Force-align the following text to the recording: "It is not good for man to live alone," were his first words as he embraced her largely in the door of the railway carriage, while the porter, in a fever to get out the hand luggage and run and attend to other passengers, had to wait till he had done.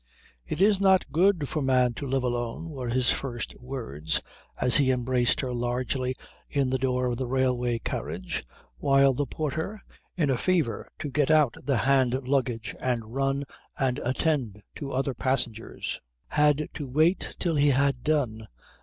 "It 0.47 0.63
is 0.63 0.81
not 0.81 1.11
good 1.11 1.47
for 1.47 1.61
man 1.61 1.93
to 1.93 2.07
live 2.07 2.23
alone," 2.23 2.71
were 2.71 2.89
his 2.89 3.11
first 3.11 3.53
words 3.61 4.19
as 4.59 4.77
he 4.77 4.89
embraced 4.89 5.41
her 5.41 5.53
largely 5.53 6.15
in 6.49 6.71
the 6.71 6.79
door 6.79 7.05
of 7.05 7.17
the 7.17 7.27
railway 7.27 7.77
carriage, 7.77 8.43
while 8.79 9.13
the 9.13 9.27
porter, 9.27 9.83
in 10.15 10.31
a 10.31 10.39
fever 10.39 10.89
to 10.97 11.11
get 11.11 11.29
out 11.29 11.53
the 11.63 11.77
hand 11.77 12.15
luggage 12.27 12.73
and 12.81 13.13
run 13.13 13.43
and 13.77 13.99
attend 13.99 14.63
to 14.77 14.91
other 14.91 15.13
passengers, 15.13 16.01
had 16.29 16.67
to 16.73 16.87
wait 16.87 17.35
till 17.37 17.53
he 17.55 17.69
had 17.69 18.03
done. 18.03 18.47